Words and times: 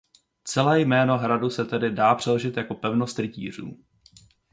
Celé 0.47 0.81
jméno 0.81 1.17
hradu 1.17 1.49
se 1.49 1.65
tedy 1.65 1.91
dá 1.91 2.15
přeložit 2.15 2.57
jako 2.57 2.75
"Pevnost 2.75 3.19
rytířů". 3.19 3.77